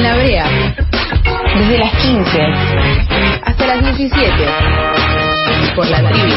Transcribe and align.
En 0.00 0.04
la 0.04 0.14
brea. 0.14 0.46
Desde 1.58 1.78
las 1.78 1.92
15 1.92 2.42
hasta 3.44 3.66
las 3.66 3.96
17. 3.98 4.32
Por 5.76 5.86
la 5.90 6.10
tribu. 6.10 6.34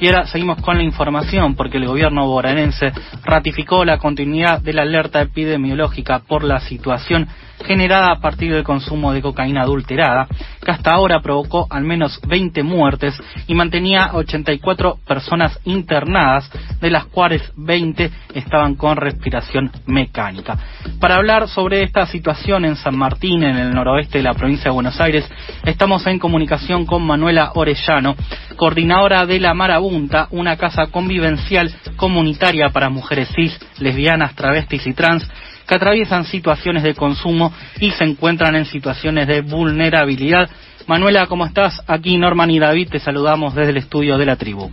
Y 0.00 0.06
ahora 0.06 0.26
seguimos 0.26 0.62
con 0.62 0.78
la 0.78 0.84
información 0.84 1.54
porque 1.54 1.76
el 1.76 1.86
gobierno 1.86 2.26
bonaerense 2.26 2.92
ratificó 3.26 3.84
la 3.84 3.98
continuidad 3.98 4.62
de 4.62 4.72
la 4.72 4.82
alerta 4.82 5.20
epidemiológica 5.20 6.20
por 6.20 6.44
la 6.44 6.60
situación 6.60 7.28
generada 7.64 8.12
a 8.12 8.20
partir 8.20 8.52
del 8.52 8.64
consumo 8.64 9.12
de 9.12 9.22
cocaína 9.22 9.62
adulterada, 9.62 10.26
que 10.64 10.70
hasta 10.70 10.92
ahora 10.92 11.20
provocó 11.20 11.66
al 11.70 11.84
menos 11.84 12.20
20 12.26 12.62
muertes 12.62 13.18
y 13.46 13.54
mantenía 13.54 14.10
84 14.14 14.98
personas 15.06 15.58
internadas, 15.64 16.50
de 16.80 16.90
las 16.90 17.06
cuales 17.06 17.42
20 17.56 18.10
estaban 18.34 18.74
con 18.74 18.96
respiración 18.96 19.70
mecánica. 19.86 20.56
Para 21.00 21.16
hablar 21.16 21.48
sobre 21.48 21.82
esta 21.82 22.06
situación 22.06 22.64
en 22.64 22.76
San 22.76 22.96
Martín, 22.96 23.42
en 23.42 23.56
el 23.56 23.74
noroeste 23.74 24.18
de 24.18 24.24
la 24.24 24.34
provincia 24.34 24.64
de 24.64 24.74
Buenos 24.74 25.00
Aires, 25.00 25.28
estamos 25.64 26.06
en 26.06 26.18
comunicación 26.18 26.86
con 26.86 27.02
Manuela 27.02 27.52
Orellano, 27.54 28.16
coordinadora 28.56 29.26
de 29.26 29.40
La 29.40 29.54
Marabunta, 29.54 30.28
una 30.30 30.56
casa 30.56 30.86
convivencial 30.86 31.72
comunitaria 31.96 32.68
para 32.70 32.90
mujeres 32.90 33.28
cis, 33.34 33.58
lesbianas, 33.78 34.34
travestis 34.34 34.86
y 34.86 34.94
trans, 34.94 35.28
que 35.68 35.74
atraviesan 35.74 36.24
situaciones 36.24 36.82
de 36.82 36.94
consumo 36.94 37.52
y 37.78 37.90
se 37.90 38.04
encuentran 38.04 38.56
en 38.56 38.64
situaciones 38.64 39.28
de 39.28 39.42
vulnerabilidad. 39.42 40.48
Manuela, 40.86 41.26
¿cómo 41.26 41.44
estás? 41.44 41.82
Aquí 41.86 42.16
Norman 42.16 42.50
y 42.50 42.58
David 42.58 42.88
te 42.88 42.98
saludamos 42.98 43.54
desde 43.54 43.70
el 43.70 43.76
estudio 43.76 44.16
de 44.16 44.24
la 44.24 44.36
tribu. 44.36 44.70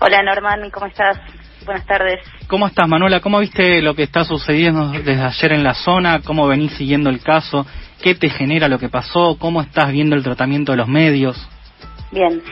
Hola 0.00 0.22
Norman, 0.22 0.70
¿cómo 0.70 0.86
estás? 0.86 1.18
Buenas 1.64 1.86
tardes. 1.86 2.20
¿Cómo 2.46 2.66
estás, 2.66 2.86
Manuela? 2.88 3.20
¿Cómo 3.20 3.38
viste 3.38 3.80
lo 3.80 3.94
que 3.94 4.02
está 4.02 4.24
sucediendo 4.24 4.88
desde 4.88 5.22
ayer 5.22 5.52
en 5.52 5.64
la 5.64 5.74
zona? 5.74 6.20
¿Cómo 6.22 6.46
venís 6.46 6.72
siguiendo 6.72 7.08
el 7.08 7.20
caso? 7.20 7.64
¿Qué 8.02 8.14
te 8.14 8.28
genera 8.28 8.68
lo 8.68 8.78
que 8.78 8.88
pasó? 8.88 9.36
¿Cómo 9.38 9.62
estás 9.62 9.92
viendo 9.92 10.14
el 10.16 10.22
tratamiento 10.22 10.72
de 10.72 10.78
los 10.78 10.88
medios? 10.88 11.48
Bien, 12.10 12.42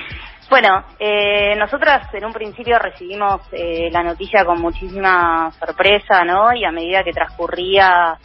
bueno, 0.51 0.85
eh, 0.99 1.55
nosotras 1.57 2.13
en 2.13 2.25
un 2.25 2.33
principio 2.33 2.77
recibimos 2.77 3.41
eh, 3.53 3.89
la 3.93 4.03
noticia 4.03 4.45
con 4.45 4.61
muchísima 4.61 5.53
sorpresa, 5.53 6.25
¿no? 6.25 6.53
Y 6.53 6.65
a 6.65 6.73
medida 6.73 7.05
que 7.05 7.13
transcurría 7.13 8.19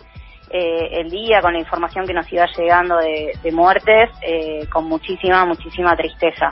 eh, 0.50 1.02
el 1.02 1.12
día 1.12 1.40
con 1.40 1.54
la 1.54 1.60
información 1.60 2.08
que 2.08 2.14
nos 2.14 2.32
iba 2.34 2.48
llegando 2.48 2.98
de, 2.98 3.52
muertes, 3.52 4.10
eh, 4.24 4.68
con 4.72 4.86
muchísima, 4.86 5.46
muchísima 5.46 5.96
tristeza. 5.96 6.52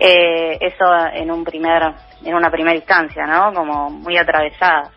Eh, 0.00 0.58
eso 0.60 0.84
en 1.12 1.30
un 1.30 1.44
primer, 1.44 1.94
en 2.24 2.34
una 2.34 2.50
primera 2.50 2.74
instancia, 2.74 3.24
¿no? 3.24 3.54
Como 3.54 3.90
muy 3.90 4.18
atravesada. 4.18 4.90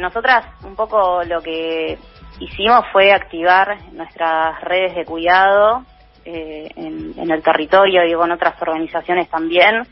nosotras 0.00 0.44
un 0.64 0.74
poco 0.74 1.22
lo 1.22 1.40
que 1.40 1.98
hicimos 2.40 2.84
fue 2.92 3.12
activar 3.12 3.78
nuestras 3.92 4.60
redes 4.62 4.96
de 4.96 5.04
cuidado 5.04 5.84
eh, 6.26 6.68
en, 6.74 7.30
el 7.30 7.42
territorio 7.42 8.04
y 8.04 8.12
con 8.14 8.32
otras 8.32 8.60
organizaciones 8.60 9.28
también, 9.28 9.86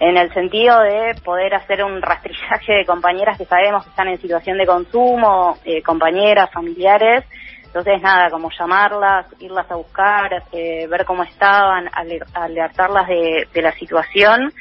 en 0.00 0.16
el 0.16 0.32
sentido 0.32 0.80
de 0.80 1.14
poder 1.22 1.54
hacer 1.54 1.84
un 1.84 2.00
rastrillaje 2.00 2.72
de 2.72 2.86
compañeras 2.86 3.36
que 3.36 3.44
sabemos 3.44 3.84
que 3.84 3.90
están 3.90 4.08
en 4.08 4.18
situación 4.18 4.56
de 4.56 4.66
consumo, 4.66 5.58
eh, 5.64 5.82
compañeras, 5.82 6.50
familiares. 6.50 7.24
Entonces, 7.66 8.00
nada, 8.00 8.30
como 8.30 8.50
llamarlas, 8.50 9.26
irlas 9.38 9.70
a 9.70 9.76
buscar, 9.76 10.44
eh, 10.52 10.86
ver 10.88 11.04
cómo 11.04 11.22
estaban, 11.22 11.88
alertarlas 12.34 13.06
de, 13.06 13.46
de 13.52 13.62
la 13.62 13.72
situación. 13.72 14.52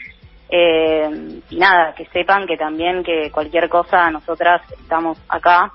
y 0.52 1.58
nada, 1.58 1.94
que 1.96 2.06
sepan 2.08 2.46
que 2.46 2.58
también 2.58 3.04
que 3.04 3.32
cualquier 3.32 3.70
cosa 3.70 4.10
nosotras 4.12 4.62
estamos 4.72 5.18
acá 5.30 5.72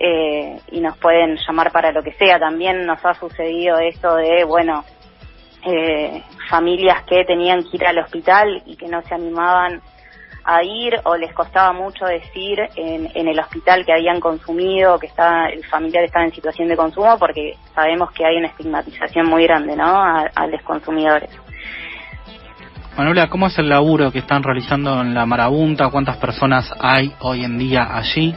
eh, 0.00 0.58
y 0.72 0.80
nos 0.80 0.96
pueden 0.96 1.36
llamar 1.46 1.70
para 1.70 1.92
lo 1.92 2.02
que 2.02 2.12
sea. 2.14 2.38
También 2.38 2.86
nos 2.86 3.04
ha 3.04 3.14
sucedido 3.14 3.78
esto 3.78 4.16
de, 4.16 4.44
bueno, 4.44 4.82
eh, 5.66 6.22
familias 6.48 7.04
que 7.04 7.24
tenían 7.24 7.62
que 7.62 7.76
ir 7.76 7.86
al 7.86 7.98
hospital 7.98 8.62
y 8.64 8.76
que 8.76 8.88
no 8.88 9.02
se 9.02 9.14
animaban 9.14 9.82
a 10.42 10.64
ir 10.64 10.94
o 11.04 11.16
les 11.16 11.34
costaba 11.34 11.74
mucho 11.74 12.06
decir 12.06 12.58
en, 12.74 13.10
en 13.14 13.28
el 13.28 13.38
hospital 13.38 13.84
que 13.84 13.92
habían 13.92 14.20
consumido, 14.20 14.98
que 14.98 15.06
estaba, 15.06 15.50
el 15.50 15.62
familiar 15.66 16.02
estaba 16.02 16.24
en 16.24 16.32
situación 16.32 16.68
de 16.68 16.76
consumo, 16.76 17.18
porque 17.18 17.56
sabemos 17.74 18.10
que 18.12 18.24
hay 18.24 18.38
una 18.38 18.48
estigmatización 18.48 19.26
muy 19.26 19.44
grande, 19.44 19.76
¿no?, 19.76 19.84
a, 19.84 20.30
a 20.34 20.46
los 20.46 20.62
consumidores. 20.62 21.30
Manuela, 22.96 23.28
¿cómo 23.28 23.48
es 23.48 23.58
el 23.58 23.68
laburo 23.68 24.10
que 24.10 24.20
están 24.20 24.42
realizando 24.42 25.00
en 25.02 25.14
la 25.14 25.26
Marabunta? 25.26 25.90
¿Cuántas 25.90 26.16
personas 26.16 26.72
hay 26.80 27.12
hoy 27.20 27.44
en 27.44 27.58
día 27.58 27.86
allí? 27.94 28.34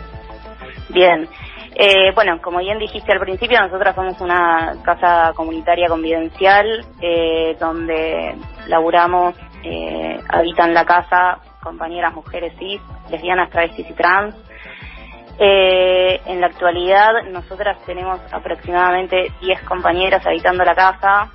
Bien, 0.90 1.28
eh, 1.76 2.12
bueno, 2.14 2.40
como 2.42 2.60
bien 2.60 2.80
dijiste 2.80 3.12
al 3.12 3.20
principio, 3.20 3.60
nosotros 3.60 3.96
somos 3.96 4.22
una 4.22 4.76
casa 4.84 5.32
comunitaria 5.36 5.88
convivencial 5.88 6.86
eh, 7.02 7.56
donde 7.60 8.36
laburamos, 8.68 9.36
eh, 9.64 10.20
habitan 10.30 10.74
la 10.74 10.86
casa 10.86 11.40
compañeras 11.64 12.14
mujeres 12.14 12.54
cis, 12.60 12.82
lesbianas, 13.10 13.50
travestis 13.50 13.90
y 13.90 13.94
trans. 13.94 14.36
Eh, 15.40 16.22
en 16.28 16.42
la 16.42 16.48
actualidad, 16.48 17.24
nosotras 17.32 17.78
tenemos 17.86 18.20
aproximadamente 18.32 19.32
10 19.42 19.62
compañeras 19.64 20.24
habitando 20.28 20.64
la 20.64 20.76
casa, 20.76 21.32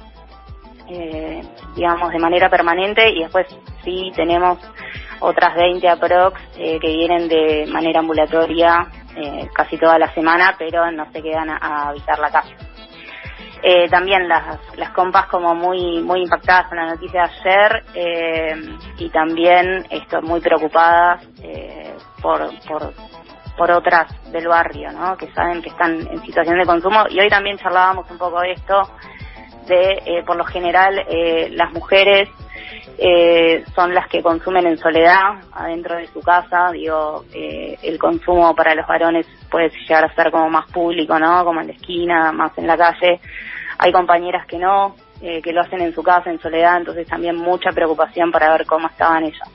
eh, 0.89 1.43
digamos, 1.75 2.13
de 2.13 2.19
manera 2.19 2.49
permanente 2.49 3.11
y 3.11 3.23
después 3.23 3.47
sí 3.83 4.13
tenemos 4.15 4.59
otras 5.21 5.57
20 5.57 5.89
aprox 5.89 6.41
eh, 6.57 6.79
que 6.81 6.89
vienen 6.89 7.29
de 7.29 7.67
manera 7.73 7.99
ambulatoria 8.01 8.87
eh, 9.19 9.49
casi 9.55 9.77
toda 9.77 9.99
la 9.99 10.13
semana, 10.15 10.55
pero 10.59 10.91
no 10.91 11.11
se 11.13 11.23
quedan 11.23 11.51
a, 11.51 11.89
habitar 11.89 12.19
la 12.19 12.31
casa. 12.31 12.55
Eh, 13.63 13.89
también 13.89 14.29
las, 14.29 14.59
las 14.77 14.91
compas 14.91 15.27
como 15.27 15.53
muy 15.53 16.01
muy 16.01 16.23
impactadas 16.23 16.69
con 16.69 16.79
la 16.79 16.87
noticia 16.87 17.23
de 17.23 17.51
ayer 17.51 17.85
eh, 17.95 18.55
y 18.99 19.11
también 19.11 19.85
esto 19.91 20.23
muy 20.23 20.41
preocupadas 20.41 21.27
eh, 21.43 21.93
por, 22.23 22.49
por 22.69 22.93
por 23.59 23.73
otras 23.73 24.07
del 24.31 24.47
barrio, 24.47 24.91
¿no? 24.93 25.17
Que 25.17 25.31
saben 25.33 25.61
que 25.61 25.69
están 25.69 25.95
en 26.07 26.23
situación 26.23 26.59
de 26.59 26.65
consumo 26.65 27.05
y 27.11 27.19
hoy 27.19 27.29
también 27.29 27.59
charlábamos 27.59 28.09
un 28.11 28.17
poco 28.17 28.41
de 28.41 28.53
esto 28.53 28.83
de 29.67 30.03
eh, 30.07 30.23
por 30.25 30.37
lo 30.37 30.45
general 30.45 31.05
eh, 31.09 31.51
las 31.51 31.73
mujeres 31.73 32.29
eh, 33.01 33.65
son 33.77 33.95
las 33.95 34.09
que 34.09 34.23
consumen 34.23 34.67
en 34.67 34.77
soledad 34.77 35.41
adentro 35.53 35.97
de 35.97 36.09
su 36.09 36.21
casa. 36.21 36.73
Digo, 36.73 37.25
eh, 37.33 37.79
el 37.83 37.97
consumo 37.99 38.55
para 38.57 38.75
los 38.75 38.87
varones 38.89 39.25
puede 39.49 39.71
llegar 39.71 40.05
a 40.05 40.15
ser 40.15 40.33
como 40.33 40.51
más 40.51 40.69
público, 40.71 41.17
¿no? 41.19 41.45
Como 41.45 41.61
en 41.61 41.69
la 41.69 41.73
esquina, 41.75 42.33
más 42.33 42.57
en 42.59 42.67
la 42.67 42.77
calle. 42.77 43.21
Hay 43.79 43.93
compañeras 43.93 44.45
que 44.47 44.59
no, 44.59 44.97
eh, 45.23 45.41
que 45.41 45.53
lo 45.53 45.61
hacen 45.61 45.81
en 45.81 45.95
su 45.95 46.03
casa, 46.03 46.31
en 46.31 46.41
soledad, 46.41 46.79
entonces 46.79 47.07
también 47.07 47.37
mucha 47.37 47.71
preocupación 47.71 48.33
para 48.33 48.51
ver 48.51 48.67
cómo 48.67 48.89
estaban 48.89 49.23
ellas. 49.25 49.49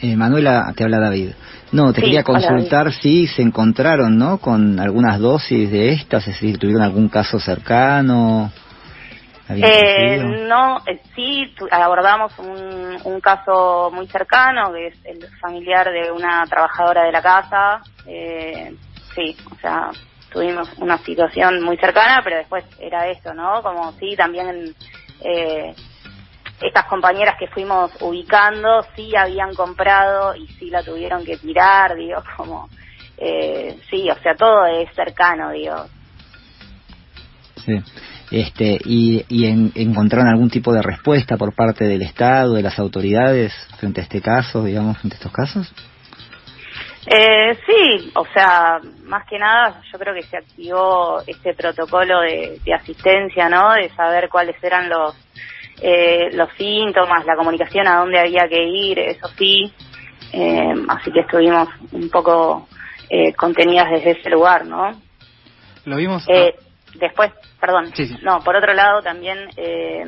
Eh, 0.00 0.16
Manuela, 0.16 0.72
te 0.76 0.82
habla 0.82 0.98
David. 0.98 1.30
No, 1.70 1.92
te 1.92 2.00
Sí, 2.00 2.06
quería 2.06 2.24
hola, 2.26 2.40
consultar 2.40 2.92
si 2.92 3.28
se 3.28 3.42
encontraron, 3.42 4.18
¿no? 4.18 4.38
Con 4.38 4.80
algunas 4.80 5.20
dosis 5.20 5.70
de 5.70 5.92
estas, 5.92 6.26
es 6.26 6.34
decir, 6.34 6.58
tuvieron 6.58 6.82
algún 6.82 7.08
caso 7.08 7.38
cercano. 7.38 8.50
¿Habían 9.52 9.68
Eh, 9.70 10.18
no, 10.48 10.78
eh, 10.86 11.00
sí, 11.14 11.54
tu- 11.56 11.68
abordamos 11.70 12.32
un, 12.38 12.98
un 13.04 13.20
caso 13.20 13.90
muy 13.92 14.06
cercano, 14.08 14.72
que 14.72 14.88
es 14.88 14.94
el 15.04 15.28
familiar 15.40 15.90
de 15.90 16.10
una 16.10 16.46
trabajadora 16.46 17.04
de 17.04 17.12
la 17.12 17.22
casa. 17.22 17.82
Eh, 18.06 18.74
sí, 19.14 19.36
o 19.50 19.56
sea, 19.60 19.90
tuvimos 20.32 20.68
una 20.78 20.96
situación 20.98 21.62
muy 21.62 21.76
cercana, 21.76 22.22
pero 22.24 22.36
después 22.36 22.64
era 22.80 23.08
esto, 23.08 23.34
¿no? 23.34 23.62
Como 23.62 23.92
sí, 23.98 24.16
también 24.16 24.74
eh, 25.22 25.74
estas 26.60 26.86
compañeras 26.86 27.36
que 27.38 27.48
fuimos 27.48 27.90
ubicando, 28.00 28.86
sí 28.96 29.14
habían 29.16 29.54
comprado 29.54 30.34
y 30.34 30.46
sí 30.58 30.70
la 30.70 30.82
tuvieron 30.82 31.24
que 31.24 31.36
tirar, 31.36 31.94
digo, 31.94 32.22
como... 32.36 32.68
Eh, 33.18 33.78
sí, 33.90 34.10
o 34.10 34.16
sea, 34.22 34.34
todo 34.34 34.66
es 34.66 34.88
cercano, 34.96 35.50
digo. 35.50 35.76
Sí. 37.64 37.78
Este, 38.32 38.78
¿Y, 38.84 39.24
y 39.28 39.44
en- 39.46 39.72
encontraron 39.74 40.26
algún 40.28 40.48
tipo 40.48 40.72
de 40.72 40.80
respuesta 40.80 41.36
por 41.36 41.54
parte 41.54 41.84
del 41.84 42.00
Estado, 42.00 42.54
de 42.54 42.62
las 42.62 42.78
autoridades, 42.78 43.52
frente 43.78 44.00
a 44.00 44.04
este 44.04 44.22
caso, 44.22 44.64
digamos, 44.64 44.96
frente 44.98 45.16
a 45.16 45.18
estos 45.18 45.32
casos? 45.32 45.72
Eh, 47.06 47.58
sí, 47.66 48.10
o 48.14 48.24
sea, 48.32 48.78
más 49.04 49.26
que 49.28 49.38
nada 49.38 49.82
yo 49.92 49.98
creo 49.98 50.14
que 50.14 50.22
se 50.22 50.36
activó 50.38 51.20
este 51.26 51.52
protocolo 51.52 52.20
de, 52.20 52.58
de 52.64 52.74
asistencia, 52.74 53.48
¿no? 53.48 53.72
De 53.74 53.90
saber 53.90 54.28
cuáles 54.30 54.56
eran 54.62 54.88
los 54.88 55.14
eh, 55.82 56.30
los 56.32 56.48
síntomas, 56.56 57.26
la 57.26 57.34
comunicación, 57.34 57.88
a 57.88 57.96
dónde 57.96 58.18
había 58.20 58.48
que 58.48 58.62
ir, 58.64 58.98
eso 59.00 59.28
sí. 59.36 59.72
Eh, 60.32 60.74
así 60.88 61.10
que 61.12 61.20
estuvimos 61.20 61.68
un 61.90 62.08
poco 62.08 62.68
eh, 63.10 63.34
contenidas 63.34 63.90
desde 63.90 64.12
ese 64.12 64.30
lugar, 64.30 64.64
¿no? 64.64 64.92
Lo 65.84 65.96
vimos. 65.96 66.24
Eh, 66.28 66.54
después, 66.94 67.32
perdón, 67.60 67.92
Sí, 67.94 68.06
sí. 68.06 68.18
no, 68.22 68.40
por 68.40 68.56
otro 68.56 68.72
lado 68.74 69.02
también 69.02 69.38
eh, 69.56 70.04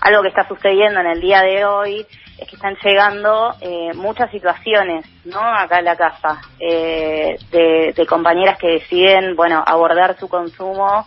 algo 0.00 0.22
que 0.22 0.28
está 0.28 0.46
sucediendo 0.48 1.00
en 1.00 1.06
el 1.06 1.20
día 1.20 1.42
de 1.42 1.64
hoy 1.64 2.06
es 2.38 2.48
que 2.48 2.56
están 2.56 2.76
llegando 2.82 3.54
eh, 3.60 3.92
muchas 3.94 4.30
situaciones, 4.30 5.04
¿no? 5.26 5.40
Acá 5.40 5.80
en 5.80 5.84
la 5.84 5.96
casa, 5.96 6.40
eh, 6.58 7.36
de, 7.50 8.06
compañeras 8.06 8.58
que 8.58 8.68
deciden, 8.68 9.36
bueno, 9.36 9.62
abordar 9.66 10.18
su 10.18 10.28
consumo 10.28 11.06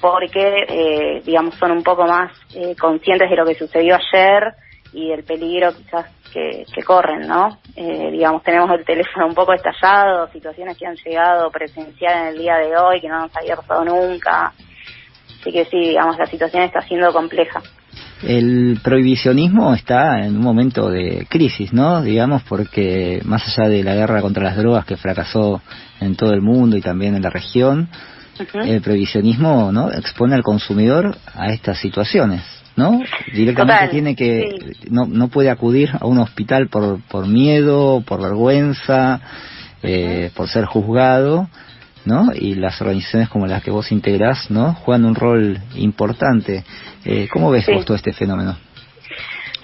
porque, 0.00 0.64
eh, 0.68 1.22
digamos, 1.24 1.54
son 1.56 1.72
un 1.72 1.82
poco 1.82 2.06
más 2.06 2.30
conscientes 2.78 3.28
de 3.28 3.36
lo 3.36 3.44
que 3.44 3.54
sucedió 3.54 3.96
ayer 3.96 4.54
y 4.94 5.10
el 5.10 5.24
peligro 5.24 5.74
quizás 5.74 6.06
que, 6.32 6.64
corren, 6.84 7.28
¿no? 7.28 7.58
digamos, 7.76 8.42
tenemos 8.42 8.70
el 8.70 8.84
teléfono 8.84 9.26
un 9.26 9.34
poco 9.34 9.52
estallado, 9.52 10.28
situaciones 10.32 10.76
que 10.76 10.86
han 10.86 10.96
llegado 10.96 11.50
presencial 11.50 12.22
en 12.22 12.26
el 12.28 12.38
día 12.38 12.56
de 12.56 12.76
hoy 12.76 13.00
que 13.00 13.08
no 13.08 13.20
nos 13.20 13.36
había 13.36 13.56
pasado 13.56 13.84
nunca. 13.84 14.52
Así 15.40 15.52
que 15.52 15.64
sí, 15.66 15.78
digamos, 15.78 16.18
la 16.18 16.26
situación 16.26 16.62
está 16.62 16.80
siendo 16.80 17.12
compleja. 17.12 17.60
El 18.22 18.80
prohibicionismo 18.82 19.74
está 19.74 20.24
en 20.24 20.36
un 20.36 20.42
momento 20.42 20.88
de 20.88 21.26
crisis, 21.28 21.72
¿no? 21.72 22.00
Digamos, 22.00 22.42
porque 22.44 23.20
más 23.24 23.46
allá 23.46 23.68
de 23.68 23.84
la 23.84 23.94
guerra 23.94 24.22
contra 24.22 24.44
las 24.44 24.56
drogas 24.56 24.86
que 24.86 24.96
fracasó 24.96 25.60
en 26.00 26.16
todo 26.16 26.32
el 26.32 26.40
mundo 26.40 26.76
y 26.76 26.80
también 26.80 27.14
en 27.14 27.22
la 27.22 27.30
región, 27.30 27.88
el 28.64 28.80
prohibicionismo, 28.80 29.70
¿no? 29.72 29.90
Expone 29.92 30.34
al 30.34 30.42
consumidor 30.42 31.16
a 31.34 31.50
estas 31.50 31.78
situaciones, 31.78 32.42
¿no? 32.76 33.00
Directamente 33.32 33.88
tiene 33.88 34.16
que 34.16 34.74
no 34.90 35.06
no 35.06 35.28
puede 35.28 35.50
acudir 35.50 35.90
a 35.98 36.06
un 36.06 36.18
hospital 36.18 36.68
por 36.68 37.00
por 37.02 37.26
miedo, 37.26 38.02
por 38.06 38.20
vergüenza, 38.20 39.20
eh, 39.82 40.30
por 40.34 40.48
ser 40.48 40.64
juzgado 40.64 41.48
¿no? 42.04 42.30
Y 42.34 42.54
las 42.54 42.80
organizaciones 42.80 43.28
como 43.28 43.46
las 43.46 43.62
que 43.62 43.70
vos 43.70 43.90
integrás, 43.90 44.50
¿no? 44.50 44.74
Juegan 44.74 45.04
un 45.04 45.14
rol 45.14 45.58
importante. 45.76 46.64
Eh, 47.04 47.28
¿Cómo 47.32 47.50
ves 47.50 47.66
vos 47.66 47.84
todo 47.84 47.96
este 47.96 48.12
fenómeno? 48.12 48.56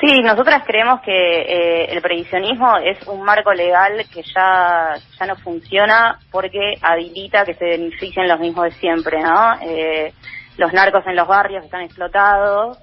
Sí, 0.00 0.22
nosotras 0.22 0.62
creemos 0.66 1.02
que 1.02 1.12
eh, 1.12 1.92
el 1.92 2.00
previsionismo 2.00 2.78
es 2.78 3.06
un 3.06 3.22
marco 3.22 3.52
legal 3.52 4.06
que 4.10 4.22
ya, 4.22 4.94
ya 5.18 5.26
no 5.26 5.36
funciona 5.36 6.18
porque 6.30 6.74
habilita 6.80 7.44
que 7.44 7.52
se 7.52 7.66
beneficien 7.66 8.26
los 8.26 8.40
mismos 8.40 8.64
de 8.64 8.72
siempre, 8.72 9.20
¿no? 9.20 9.60
Eh, 9.60 10.14
los 10.56 10.72
narcos 10.72 11.06
en 11.06 11.16
los 11.16 11.28
barrios 11.28 11.64
están 11.64 11.82
explotados, 11.82 12.78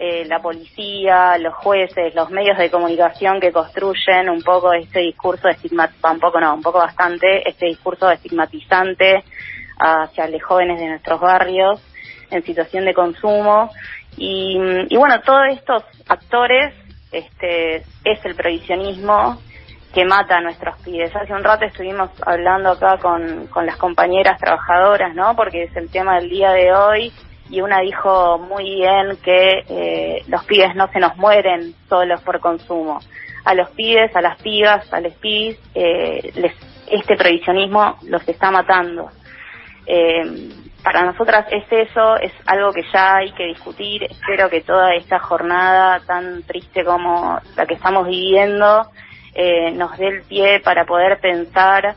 eh, 0.00 0.24
la 0.26 0.38
policía, 0.38 1.36
los 1.38 1.54
jueces, 1.54 2.14
los 2.14 2.30
medios 2.30 2.56
de 2.56 2.70
comunicación 2.70 3.40
que 3.40 3.50
construyen 3.50 4.30
un 4.30 4.42
poco 4.42 4.72
este 4.72 5.00
discurso 5.00 5.48
estigmatizante, 5.48 6.08
un 6.08 6.20
poco 6.20 6.40
no, 6.40 6.54
un 6.54 6.62
poco 6.62 6.78
bastante, 6.78 7.48
este 7.48 7.66
discurso 7.66 8.08
estigmatizante 8.08 9.24
hacia 9.76 10.28
los 10.28 10.40
jóvenes 10.40 10.78
de 10.78 10.86
nuestros 10.86 11.20
barrios 11.20 11.82
en 12.30 12.44
situación 12.44 12.84
de 12.84 12.94
consumo. 12.94 13.72
Y, 14.16 14.56
bueno, 14.96 15.20
todos 15.22 15.48
estos 15.50 15.82
actores 16.08 16.72
este, 17.10 17.78
es 18.04 18.24
el 18.24 18.36
prohibicionismo 18.36 19.40
que 19.92 20.04
mata 20.04 20.36
a 20.36 20.40
nuestros 20.40 20.78
pibes. 20.82 21.14
Hace 21.16 21.32
un 21.32 21.42
rato 21.42 21.64
estuvimos 21.64 22.10
hablando 22.24 22.70
acá 22.70 22.98
con, 22.98 23.48
con 23.48 23.66
las 23.66 23.76
compañeras 23.76 24.38
trabajadoras, 24.38 25.12
¿no? 25.16 25.34
Porque 25.34 25.64
es 25.64 25.76
el 25.76 25.90
tema 25.90 26.20
del 26.20 26.30
día 26.30 26.52
de 26.52 26.72
hoy 26.72 27.12
y 27.50 27.60
una 27.60 27.80
dijo 27.80 28.38
muy 28.38 28.64
bien 28.64 29.16
que 29.22 29.64
eh, 29.68 30.22
los 30.28 30.44
pibes 30.44 30.74
no 30.74 30.88
se 30.88 31.00
nos 31.00 31.16
mueren 31.16 31.74
solos 31.88 32.20
por 32.22 32.40
consumo. 32.40 33.00
A 33.44 33.54
los 33.54 33.70
pibes, 33.70 34.14
a 34.14 34.20
las 34.20 34.40
pibas, 34.42 34.92
a 34.92 35.00
los 35.00 35.14
pibes, 35.14 35.58
eh, 35.74 36.32
les, 36.34 36.52
este 36.90 37.16
prohibicionismo 37.16 37.98
los 38.02 38.26
está 38.28 38.50
matando. 38.50 39.10
Eh, 39.86 40.50
para 40.82 41.04
nosotras 41.04 41.46
es 41.50 41.64
eso, 41.70 42.16
es 42.16 42.32
algo 42.46 42.72
que 42.72 42.82
ya 42.92 43.16
hay 43.16 43.32
que 43.32 43.46
discutir. 43.46 44.04
Espero 44.04 44.50
que 44.50 44.60
toda 44.60 44.94
esta 44.94 45.18
jornada 45.18 46.00
tan 46.06 46.42
triste 46.42 46.84
como 46.84 47.40
la 47.56 47.66
que 47.66 47.74
estamos 47.74 48.06
viviendo 48.06 48.86
nos 49.74 49.96
dé 49.98 50.08
el 50.08 50.22
pie 50.22 50.60
para 50.60 50.84
poder 50.84 51.20
pensar, 51.20 51.94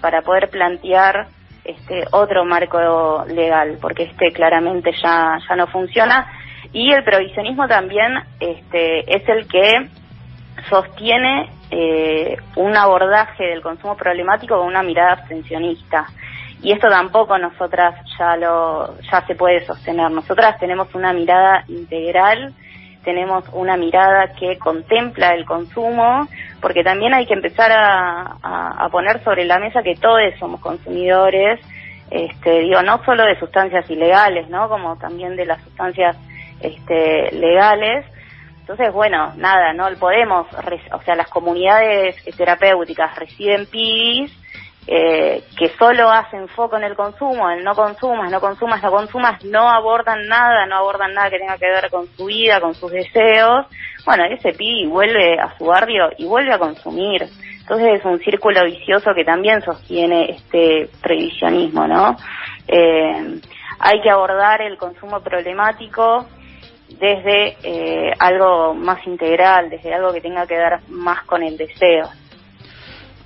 para 0.00 0.20
poder 0.22 0.50
plantear 0.50 1.28
este 1.66 2.04
otro 2.12 2.44
marco 2.44 3.24
legal, 3.28 3.78
porque 3.80 4.04
este 4.04 4.32
claramente 4.32 4.92
ya, 5.02 5.38
ya 5.48 5.56
no 5.56 5.66
funciona. 5.66 6.26
Y 6.72 6.92
el 6.92 7.04
provisionismo 7.04 7.66
también 7.68 8.14
este, 8.40 9.16
es 9.16 9.28
el 9.28 9.46
que 9.48 9.88
sostiene 10.68 11.50
eh, 11.70 12.36
un 12.56 12.76
abordaje 12.76 13.44
del 13.44 13.62
consumo 13.62 13.96
problemático 13.96 14.56
con 14.58 14.66
una 14.66 14.82
mirada 14.82 15.12
abstencionista. 15.12 16.06
Y 16.62 16.72
esto 16.72 16.88
tampoco 16.88 17.38
nosotras 17.38 17.94
ya 18.18 18.36
lo 18.36 18.98
ya 19.00 19.26
se 19.26 19.34
puede 19.34 19.64
sostener. 19.66 20.10
Nosotras 20.10 20.58
tenemos 20.58 20.94
una 20.94 21.12
mirada 21.12 21.64
integral 21.68 22.54
tenemos 23.06 23.44
una 23.52 23.76
mirada 23.76 24.34
que 24.34 24.58
contempla 24.58 25.32
el 25.32 25.44
consumo, 25.46 26.26
porque 26.60 26.82
también 26.82 27.14
hay 27.14 27.24
que 27.24 27.34
empezar 27.34 27.70
a, 27.72 28.88
poner 28.90 29.22
sobre 29.22 29.44
la 29.44 29.60
mesa 29.60 29.82
que 29.82 29.94
todos 29.94 30.20
somos 30.40 30.60
consumidores, 30.60 31.60
este, 32.10 32.60
digo, 32.60 32.82
no 32.82 33.02
solo 33.04 33.24
de 33.24 33.38
sustancias 33.38 33.88
ilegales, 33.90 34.48
¿no? 34.48 34.68
Como 34.68 34.96
también 34.96 35.36
de 35.36 35.46
las 35.46 35.62
sustancias 35.62 36.16
este, 36.60 37.30
legales. 37.32 38.04
Entonces, 38.60 38.92
bueno, 38.92 39.32
nada, 39.36 39.72
no 39.72 39.88
podemos, 39.98 40.46
o 40.92 41.02
sea, 41.02 41.14
las 41.14 41.28
comunidades 41.28 42.16
terapéuticas 42.36 43.16
reciben 43.16 43.66
PIS 43.66 44.32
eh, 44.86 45.42
que 45.58 45.68
solo 45.70 46.10
hacen 46.10 46.46
foco 46.48 46.76
en 46.76 46.84
el 46.84 46.94
consumo, 46.94 47.50
en 47.50 47.64
no 47.64 47.74
consumas, 47.74 48.30
no 48.30 48.40
consumas, 48.40 48.82
no 48.82 48.90
consumas, 48.90 49.44
no 49.44 49.68
abordan 49.68 50.28
nada, 50.28 50.64
no 50.66 50.76
abordan 50.76 51.12
nada 51.12 51.28
que 51.30 51.38
tenga 51.38 51.58
que 51.58 51.66
ver 51.66 51.90
con 51.90 52.06
su 52.16 52.26
vida, 52.26 52.60
con 52.60 52.74
sus 52.74 52.92
deseos, 52.92 53.66
bueno, 54.04 54.24
ese 54.24 54.52
pibe 54.52 54.88
vuelve 54.88 55.40
a 55.40 55.56
su 55.58 55.64
barrio 55.66 56.10
y 56.16 56.26
vuelve 56.26 56.52
a 56.52 56.58
consumir. 56.58 57.26
Entonces 57.60 57.98
es 57.98 58.04
un 58.04 58.20
círculo 58.20 58.64
vicioso 58.64 59.12
que 59.12 59.24
también 59.24 59.60
sostiene 59.62 60.30
este 60.30 60.88
previsionismo, 61.02 61.88
¿no? 61.88 62.16
Eh, 62.68 63.40
hay 63.80 64.00
que 64.00 64.10
abordar 64.10 64.62
el 64.62 64.78
consumo 64.78 65.20
problemático 65.20 66.26
desde 67.00 67.56
eh, 67.64 68.12
algo 68.20 68.74
más 68.74 69.04
integral, 69.04 69.68
desde 69.68 69.92
algo 69.92 70.12
que 70.12 70.20
tenga 70.20 70.46
que 70.46 70.56
ver 70.56 70.78
más 70.88 71.24
con 71.24 71.42
el 71.42 71.56
deseo. 71.56 72.08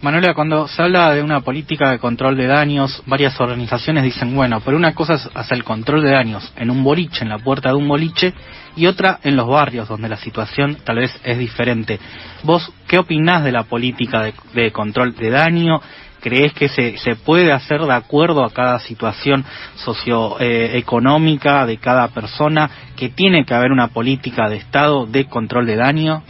Manuela, 0.02 0.32
cuando 0.32 0.66
se 0.66 0.80
habla 0.80 1.12
de 1.12 1.22
una 1.22 1.42
política 1.42 1.90
de 1.90 1.98
control 1.98 2.34
de 2.34 2.46
daños, 2.46 3.02
varias 3.04 3.38
organizaciones 3.38 4.02
dicen, 4.02 4.34
bueno, 4.34 4.62
pero 4.64 4.78
una 4.78 4.94
cosa 4.94 5.14
es 5.14 5.28
hacer 5.34 5.58
el 5.58 5.64
control 5.64 6.02
de 6.02 6.12
daños 6.12 6.50
en 6.56 6.70
un 6.70 6.82
boliche, 6.82 7.22
en 7.22 7.28
la 7.28 7.36
puerta 7.36 7.68
de 7.68 7.74
un 7.74 7.86
boliche, 7.86 8.32
y 8.76 8.86
otra 8.86 9.18
en 9.22 9.36
los 9.36 9.46
barrios, 9.46 9.88
donde 9.88 10.08
la 10.08 10.16
situación 10.16 10.78
tal 10.86 10.96
vez 10.96 11.14
es 11.22 11.38
diferente. 11.38 12.00
¿Vos 12.44 12.72
qué 12.88 12.96
opinás 12.96 13.44
de 13.44 13.52
la 13.52 13.64
política 13.64 14.32
de, 14.54 14.72
control 14.72 15.14
de 15.16 15.28
daño? 15.28 15.82
¿Crees 16.22 16.54
que 16.54 16.68
se, 16.70 16.96
se, 16.96 17.16
puede 17.16 17.52
hacer 17.52 17.82
de 17.82 17.92
acuerdo 17.92 18.42
a 18.42 18.54
cada 18.54 18.78
situación 18.78 19.44
socioeconómica 19.74 21.66
de 21.66 21.76
cada 21.76 22.08
persona? 22.08 22.70
¿Que 22.96 23.10
tiene 23.10 23.44
que 23.44 23.52
haber 23.52 23.70
una 23.70 23.88
política 23.88 24.48
de 24.48 24.56
Estado 24.56 25.04
de 25.04 25.26
control 25.26 25.66
de 25.66 25.76
daño? 25.76 26.22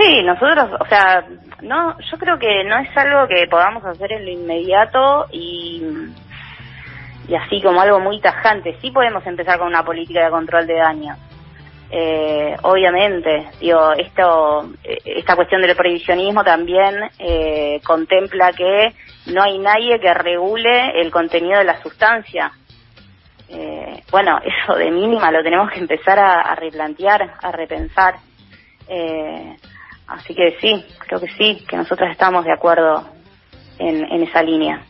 Sí, 0.00 0.22
nosotros, 0.22 0.70
o 0.80 0.86
sea, 0.86 1.24
no, 1.62 1.98
yo 1.98 2.18
creo 2.18 2.38
que 2.38 2.64
no 2.64 2.78
es 2.78 2.96
algo 2.96 3.26
que 3.28 3.46
podamos 3.48 3.84
hacer 3.84 4.12
en 4.12 4.24
lo 4.24 4.30
inmediato 4.30 5.26
y, 5.32 5.82
así 7.36 7.60
como 7.62 7.80
algo 7.80 8.00
muy 8.00 8.20
tajante. 8.20 8.76
Sí 8.80 8.90
podemos 8.90 9.26
empezar 9.26 9.58
con 9.58 9.68
una 9.68 9.84
política 9.84 10.24
de 10.24 10.30
control 10.30 10.66
de 10.66 10.74
daño. 10.74 11.16
Eh, 11.92 12.56
obviamente, 12.62 13.48
digo, 13.60 13.92
esto, 13.92 14.70
eh, 14.84 14.98
esta 15.04 15.34
cuestión 15.34 15.60
del 15.60 15.74
prohibicionismo 15.74 16.44
también 16.44 16.94
eh, 17.18 17.80
contempla 17.84 18.52
que 18.52 18.94
no 19.26 19.42
hay 19.42 19.58
nadie 19.58 19.98
que 19.98 20.14
regule 20.14 21.00
el 21.00 21.10
contenido 21.10 21.58
de 21.58 21.64
la 21.64 21.82
sustancia. 21.82 22.52
Eh, 23.48 24.04
bueno, 24.10 24.38
eso 24.44 24.74
de 24.76 24.90
mínima 24.90 25.32
lo 25.32 25.42
tenemos 25.42 25.70
que 25.72 25.80
empezar 25.80 26.18
a, 26.18 26.42
a 26.42 26.54
replantear, 26.54 27.34
a 27.42 27.52
repensar. 27.52 28.14
Eh, 28.88 29.56
Así 30.10 30.34
que 30.34 30.56
sí, 30.60 30.84
creo 31.06 31.20
que 31.20 31.28
sí, 31.28 31.64
que 31.68 31.76
nosotros 31.76 32.10
estamos 32.10 32.44
de 32.44 32.52
acuerdo 32.52 33.04
en, 33.78 34.04
en 34.04 34.22
esa 34.24 34.42
línea. 34.42 34.84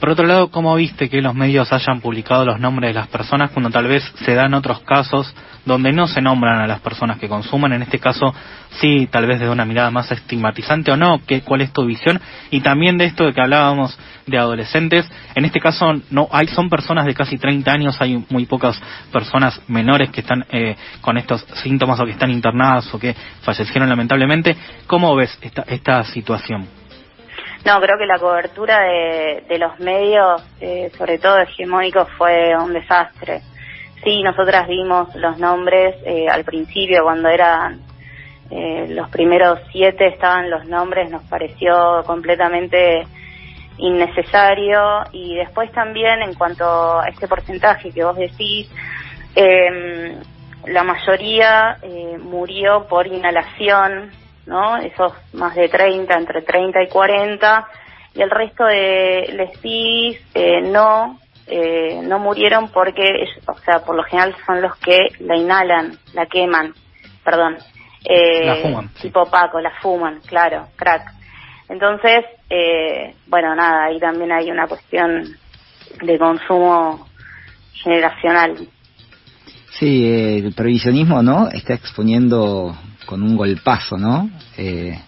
Por 0.00 0.10
otro 0.10 0.26
lado, 0.26 0.50
¿cómo 0.50 0.76
viste 0.76 1.08
que 1.08 1.20
los 1.20 1.34
medios 1.34 1.72
hayan 1.72 2.00
publicado 2.00 2.44
los 2.44 2.60
nombres 2.60 2.90
de 2.90 3.00
las 3.00 3.08
personas 3.08 3.50
cuando 3.50 3.70
tal 3.70 3.88
vez 3.88 4.04
se 4.24 4.32
dan 4.34 4.54
otros 4.54 4.80
casos 4.82 5.34
donde 5.66 5.92
no 5.92 6.06
se 6.06 6.20
nombran 6.20 6.60
a 6.60 6.68
las 6.68 6.78
personas 6.78 7.18
que 7.18 7.28
consumen? 7.28 7.72
En 7.72 7.82
este 7.82 7.98
caso, 7.98 8.32
sí, 8.80 9.08
tal 9.10 9.26
vez 9.26 9.40
desde 9.40 9.50
una 9.50 9.64
mirada 9.64 9.90
más 9.90 10.12
estigmatizante 10.12 10.92
o 10.92 10.96
no. 10.96 11.20
¿Qué, 11.26 11.40
¿Cuál 11.40 11.62
es 11.62 11.72
tu 11.72 11.84
visión? 11.84 12.20
Y 12.52 12.60
también 12.60 12.96
de 12.96 13.06
esto 13.06 13.24
de 13.24 13.34
que 13.34 13.40
hablábamos 13.40 13.98
de 14.24 14.38
adolescentes. 14.38 15.10
En 15.34 15.44
este 15.44 15.58
caso, 15.58 15.92
no 16.10 16.28
hay 16.30 16.46
son 16.46 16.70
personas 16.70 17.04
de 17.04 17.14
casi 17.14 17.36
30 17.36 17.72
años, 17.72 18.00
hay 18.00 18.24
muy 18.28 18.46
pocas 18.46 18.80
personas 19.10 19.60
menores 19.66 20.10
que 20.10 20.20
están 20.20 20.46
eh, 20.52 20.76
con 21.00 21.18
estos 21.18 21.44
síntomas 21.62 21.98
o 21.98 22.04
que 22.04 22.12
están 22.12 22.30
internadas 22.30 22.94
o 22.94 23.00
que 23.00 23.16
fallecieron 23.42 23.88
lamentablemente. 23.88 24.56
¿Cómo 24.86 25.16
ves 25.16 25.36
esta, 25.42 25.62
esta 25.62 26.04
situación? 26.04 26.68
No, 27.64 27.80
creo 27.80 27.98
que 27.98 28.06
la 28.06 28.18
cobertura 28.18 28.80
de, 28.82 29.58
los 29.58 29.78
medios, 29.80 30.42
eh, 30.60 30.90
sobre 30.96 31.18
todo 31.18 31.38
hegemónicos, 31.38 32.08
fue 32.16 32.56
un 32.56 32.72
desastre. 32.72 33.42
sí, 34.04 34.22
nosotras 34.22 34.68
vimos 34.68 35.14
los 35.16 35.38
nombres 35.38 35.96
eh, 36.04 36.26
al 36.28 36.44
principio, 36.44 37.02
cuando 37.02 37.28
eran 37.28 37.80
eh, 38.50 38.86
los 38.88 39.10
primeros 39.10 39.58
siete 39.72 40.06
estaban 40.06 40.48
los 40.48 40.64
nombres, 40.66 41.10
nos 41.10 41.22
pareció 41.24 42.02
completamente 42.06 43.06
innecesario 43.76 45.04
y 45.12 45.36
después 45.36 45.70
también 45.72 46.22
en 46.22 46.34
cuanto 46.34 47.00
a 47.00 47.08
este 47.08 47.28
porcentaje 47.28 47.92
que 47.92 48.04
vos 48.04 48.16
decís, 48.16 48.70
eh, 49.36 50.16
la 50.66 50.82
mayoría 50.82 51.78
eh, 51.82 52.18
murió 52.18 52.86
por 52.88 53.06
inhalación, 53.06 54.10
¿no? 54.48 54.78
Esos 54.78 55.12
más 55.34 55.54
de 55.54 55.68
30, 55.68 56.14
entre 56.14 56.42
30 56.42 56.82
y 56.82 56.88
40, 56.88 57.68
y 58.14 58.22
el 58.22 58.30
resto 58.30 58.64
de 58.64 59.30
les 59.34 59.60
eh, 60.34 60.62
no, 60.62 61.20
eh, 61.46 62.00
no 62.02 62.18
murieron 62.18 62.68
porque, 62.70 63.26
o 63.46 63.58
sea, 63.58 63.80
por 63.84 63.94
lo 63.94 64.02
general 64.04 64.34
son 64.46 64.62
los 64.62 64.74
que 64.78 65.08
la 65.20 65.36
inhalan, 65.36 65.98
la 66.14 66.26
queman, 66.26 66.72
perdón. 67.22 67.58
Eh, 68.04 68.46
la 68.46 68.56
fuman. 68.56 68.88
Tipo 69.00 69.26
Paco, 69.26 69.60
la 69.60 69.72
fuman, 69.82 70.20
claro, 70.26 70.68
crack. 70.76 71.12
Entonces, 71.68 72.24
eh, 72.48 73.14
bueno, 73.26 73.54
nada, 73.54 73.84
ahí 73.84 74.00
también 74.00 74.32
hay 74.32 74.50
una 74.50 74.66
cuestión 74.66 75.24
de 76.00 76.18
consumo 76.18 77.06
generacional. 77.74 78.56
Sí, 79.78 80.06
eh, 80.06 80.38
el 80.38 80.54
previsionismo, 80.54 81.22
¿no? 81.22 81.48
Está 81.50 81.74
exponiendo 81.74 82.74
con 83.08 83.22
un 83.22 83.38
golpazo, 83.38 83.96
¿no? 83.96 84.28
Eh, 84.58 84.98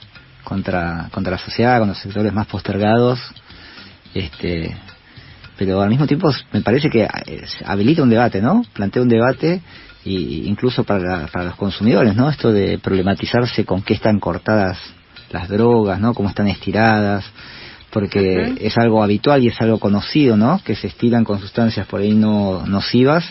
contra, 0.42 1.10
contra 1.12 1.32
la 1.32 1.38
sociedad, 1.38 1.80
con 1.80 1.88
los 1.88 1.98
sectores 1.98 2.32
más 2.32 2.46
postergados. 2.46 3.20
Este, 4.14 4.74
pero 5.58 5.82
al 5.82 5.90
mismo 5.90 6.06
tiempo 6.06 6.32
me 6.50 6.62
parece 6.62 6.88
que 6.88 7.02
eh, 7.02 7.44
habilita 7.66 8.02
un 8.02 8.08
debate, 8.08 8.40
¿no? 8.40 8.64
Plantea 8.72 9.02
un 9.02 9.08
debate 9.10 9.60
y 10.02 10.48
incluso 10.48 10.82
para, 10.84 11.26
para 11.26 11.44
los 11.44 11.56
consumidores, 11.56 12.16
¿no? 12.16 12.30
Esto 12.30 12.50
de 12.50 12.78
problematizarse 12.78 13.66
con 13.66 13.82
qué 13.82 13.92
están 13.92 14.18
cortadas 14.18 14.78
las 15.30 15.50
drogas, 15.50 16.00
¿no? 16.00 16.14
Cómo 16.14 16.30
están 16.30 16.48
estiradas, 16.48 17.26
porque 17.90 18.54
es 18.62 18.78
algo 18.78 19.02
habitual 19.02 19.44
y 19.44 19.48
es 19.48 19.60
algo 19.60 19.78
conocido, 19.78 20.38
¿no? 20.38 20.58
Que 20.64 20.74
se 20.74 20.86
estiran 20.86 21.22
con 21.22 21.38
sustancias 21.38 21.86
por 21.86 22.00
ahí 22.00 22.14
no 22.14 22.64
nocivas 22.66 23.30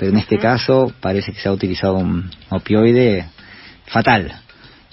pero 0.00 0.12
en 0.12 0.16
este 0.16 0.38
caso 0.38 0.90
parece 0.98 1.30
que 1.30 1.40
se 1.40 1.46
ha 1.46 1.52
utilizado 1.52 1.96
un 1.96 2.30
opioide 2.48 3.28
fatal. 3.92 4.32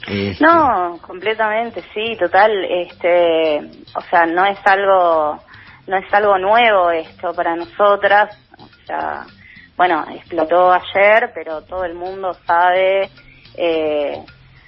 Este... 0.08 0.44
No, 0.44 1.00
completamente, 1.01 1.84
sí, 1.94 2.16
total. 2.18 2.51
Este, 2.66 3.60
o 3.96 4.01
sea, 4.10 4.25
no 4.25 4.46
es 4.46 4.60
algo, 4.66 5.39
no 5.88 5.98
es 5.98 6.13
algo 6.13 6.38
nuevo 6.38 6.92
esto 6.92 7.34
para 7.34 7.56
nosotras. 7.56 8.38
O 8.58 8.86
sea, 8.86 9.25
bueno, 9.75 10.06
explotó 10.13 10.72
ayer, 10.72 11.32
pero 11.34 11.62
todo 11.63 11.84
el 11.84 11.94
mundo 11.94 12.34
sabe 12.46 13.10
eh, 13.56 14.24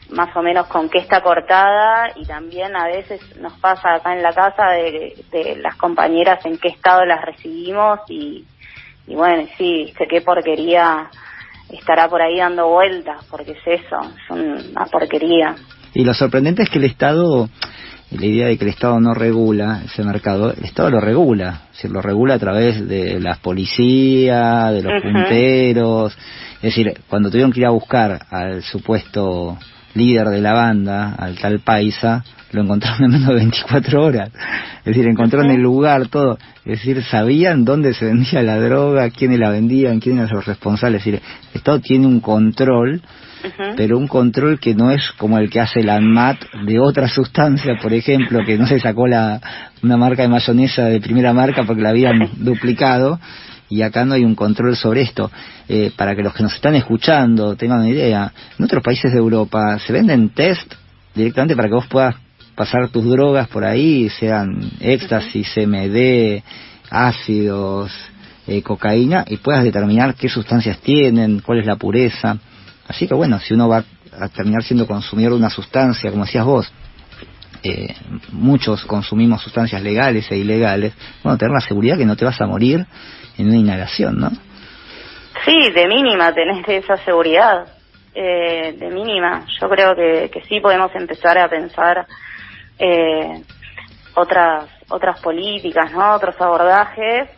más 0.09 0.36
o 0.36 0.41
menos 0.41 0.67
con 0.67 0.89
qué 0.89 1.00
está 1.00 1.21
cortada 1.21 2.12
y 2.15 2.25
también 2.25 2.75
a 2.75 2.86
veces 2.86 3.21
nos 3.38 3.53
pasa 3.59 3.95
acá 3.95 4.13
en 4.13 4.24
la 4.24 4.33
casa 4.33 4.71
de, 4.71 5.15
de 5.31 5.55
las 5.57 5.75
compañeras 5.75 6.45
en 6.45 6.57
qué 6.57 6.69
estado 6.69 7.05
las 7.05 7.24
recibimos 7.24 8.00
y 8.09 8.45
y 9.09 9.15
bueno, 9.15 9.48
sí, 9.57 9.91
qué 10.07 10.21
porquería 10.21 11.09
estará 11.71 12.07
por 12.09 12.21
ahí 12.21 12.38
dando 12.38 12.67
vueltas, 12.67 13.23
porque 13.29 13.51
es 13.51 13.81
eso, 13.81 13.97
es 14.01 14.29
una 14.29 14.85
porquería. 14.85 15.55
Y 15.93 16.03
lo 16.03 16.13
sorprendente 16.13 16.63
es 16.63 16.69
que 16.69 16.79
el 16.79 16.85
Estado, 16.85 17.49
la 18.11 18.25
idea 18.25 18.47
de 18.47 18.57
que 18.57 18.65
el 18.65 18.71
Estado 18.71 18.99
no 18.99 19.13
regula 19.13 19.81
ese 19.85 20.03
mercado, 20.03 20.53
el 20.53 20.63
Estado 20.63 20.89
lo 20.89 20.99
regula, 20.99 21.63
se 21.71 21.89
lo 21.89 22.01
regula 22.01 22.35
a 22.35 22.39
través 22.39 22.88
de 22.88 23.19
las 23.19 23.39
policías, 23.39 24.73
de 24.73 24.81
los 24.81 25.01
punteros, 25.01 26.17
es 26.57 26.61
decir, 26.61 27.01
cuando 27.07 27.29
tuvieron 27.29 27.51
que 27.51 27.61
ir 27.61 27.65
a 27.65 27.71
buscar 27.71 28.19
al 28.29 28.61
supuesto 28.63 29.57
líder 29.93 30.27
de 30.27 30.41
la 30.41 30.53
banda, 30.53 31.15
al 31.17 31.38
tal 31.38 31.60
Paisa, 31.60 32.24
lo 32.51 32.63
encontraron 32.63 33.05
en 33.05 33.12
menos 33.12 33.27
de 33.29 33.36
24 33.36 34.03
horas. 34.03 34.29
Es 34.79 34.86
decir, 34.86 35.08
encontraron 35.08 35.51
el 35.51 35.62
lugar, 35.62 36.08
todo. 36.08 36.38
Es 36.65 36.79
decir, 36.79 37.03
sabían 37.03 37.65
dónde 37.65 37.93
se 37.93 38.05
vendía 38.05 38.41
la 38.43 38.60
droga, 38.60 39.10
quiénes 39.10 39.39
la 39.39 39.50
vendían, 39.50 40.00
quiénes 40.00 40.25
eran 40.25 40.36
los 40.36 40.46
responsables. 40.46 41.01
Es 41.01 41.05
decir, 41.05 41.22
el 41.51 41.58
Estado 41.58 41.79
tiene 41.79 42.08
un 42.08 42.19
control, 42.19 43.01
pero 43.77 43.98
un 43.98 44.08
control 44.08 44.60
que 44.60 44.75
no 44.75 44.91
es 44.91 45.12
como 45.17 45.38
el 45.38 45.50
que 45.50 45.62
hace 45.62 45.84
la 45.84 45.96
ANMAT 45.96 46.38
de 46.65 46.79
otra 46.79 47.08
sustancia, 47.08 47.75
por 47.81 47.93
ejemplo, 47.93 48.43
que 48.46 48.58
no 48.58 48.67
se 48.67 48.79
sacó 48.79 49.08
la, 49.08 49.39
una 49.81 49.98
marca 49.98 50.24
de 50.24 50.27
mayonesa 50.27 50.86
de 50.86 51.00
primera 51.00 51.34
marca 51.34 51.63
porque 51.63 51.81
la 51.81 51.89
habían 51.89 52.29
duplicado, 52.38 53.19
y 53.69 53.83
acá 53.83 54.03
no 54.03 54.15
hay 54.15 54.25
un 54.25 54.35
control 54.35 54.75
sobre 54.75 55.01
esto. 55.01 55.31
Eh, 55.67 55.91
para 55.95 56.15
que 56.15 56.23
los 56.23 56.33
que 56.33 56.43
nos 56.43 56.53
están 56.55 56.75
escuchando 56.75 57.55
tengan 57.55 57.79
una 57.79 57.89
idea, 57.89 58.33
en 58.57 58.65
otros 58.65 58.83
países 58.83 59.11
de 59.11 59.19
Europa 59.19 59.77
se 59.79 59.93
venden 59.93 60.29
test 60.29 60.73
directamente 61.13 61.55
para 61.55 61.69
que 61.69 61.75
vos 61.75 61.88
puedas 61.88 62.15
pasar 62.55 62.89
tus 62.89 63.05
drogas 63.05 63.47
por 63.47 63.63
ahí, 63.63 64.09
sean 64.09 64.59
éxtasis, 64.79 65.47
CMD, 65.53 66.43
ácidos, 66.89 67.91
eh, 68.47 68.61
cocaína, 68.61 69.23
y 69.27 69.38
puedas 69.38 69.63
determinar 69.63 70.15
qué 70.15 70.27
sustancias 70.27 70.79
tienen, 70.79 71.39
cuál 71.39 71.59
es 71.59 71.65
la 71.65 71.77
pureza. 71.77 72.38
Así 72.88 73.07
que 73.07 73.13
bueno, 73.13 73.39
si 73.39 73.53
uno 73.53 73.69
va 73.69 73.83
a 74.19 74.27
terminar 74.29 74.63
siendo 74.63 74.88
consumidor 74.88 75.33
de 75.33 75.38
una 75.38 75.49
sustancia, 75.49 76.09
como 76.09 76.25
decías 76.25 76.45
vos, 76.45 76.71
eh, 77.61 77.93
muchos 78.31 78.83
consumimos 78.85 79.41
sustancias 79.41 79.81
legales 79.83 80.31
e 80.31 80.38
ilegales, 80.38 80.93
bueno, 81.23 81.38
tener 81.38 81.53
la 81.53 81.61
seguridad 81.61 81.97
que 81.97 82.05
no 82.05 82.15
te 82.15 82.25
vas 82.25 82.39
a 82.41 82.47
morir 82.47 82.85
en 83.39 83.48
una 83.48 83.58
inhalación, 83.58 84.19
¿no? 84.19 84.29
Sí, 85.46 85.72
de 85.72 85.88
mínima 85.88 86.34
tenés 86.34 86.67
esa 86.67 86.98
seguridad, 86.98 87.65
eh, 88.13 88.75
de 88.77 88.89
mínima. 88.89 89.46
Yo 89.60 89.69
creo 89.69 89.96
que, 89.96 90.29
que 90.29 90.41
sí 90.41 90.60
podemos 90.60 90.93
empezar 90.93 91.38
a 91.38 91.50
pensar 91.50 92.05
eh, 92.77 93.41
otras 94.15 94.65
otras 94.89 95.22
políticas, 95.22 95.91
¿no? 95.93 96.15
Otros 96.15 96.36
abordajes. 96.41 97.29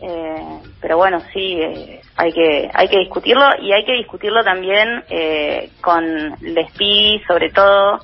Eh, 0.00 0.58
pero 0.80 0.96
bueno, 0.96 1.20
sí, 1.32 1.60
eh, 1.60 2.00
hay 2.16 2.32
que 2.32 2.68
hay 2.74 2.88
que 2.88 2.98
discutirlo 2.98 3.44
y 3.60 3.72
hay 3.72 3.84
que 3.84 3.92
discutirlo 3.92 4.42
también 4.42 5.04
eh, 5.08 5.70
con 5.80 6.04
PI, 6.76 7.22
sobre 7.28 7.50
todo 7.50 8.00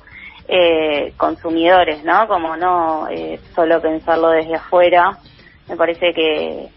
eh, 0.47 1.13
consumidores, 1.17 2.03
¿no? 2.05 2.27
Como 2.27 2.55
no 2.55 3.07
solo 3.53 3.81
pensarlo 3.81 4.29
desde 4.29 4.55
afuera. 4.55 5.17
Me 5.67 5.75
parece 5.75 6.13
que, 6.13 6.69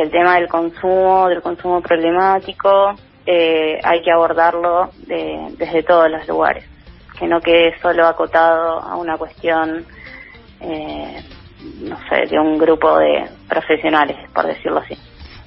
que 0.00 0.06
el 0.06 0.10
tema 0.10 0.36
del 0.36 0.48
consumo, 0.48 1.28
del 1.28 1.42
consumo 1.42 1.82
problemático, 1.82 2.94
eh, 3.26 3.78
hay 3.84 4.00
que 4.00 4.10
abordarlo 4.10 4.88
de, 5.06 5.54
desde 5.58 5.82
todos 5.82 6.10
los 6.10 6.26
lugares 6.26 6.64
que 7.18 7.26
no 7.26 7.38
quede 7.40 7.78
solo 7.82 8.06
acotado 8.06 8.80
a 8.80 8.96
una 8.96 9.18
cuestión, 9.18 9.84
eh, 10.62 11.22
no 11.82 11.98
sé, 12.08 12.30
de 12.30 12.40
un 12.40 12.56
grupo 12.56 12.98
de 12.98 13.26
profesionales, 13.46 14.16
por 14.34 14.46
decirlo 14.46 14.78
así. 14.78 14.96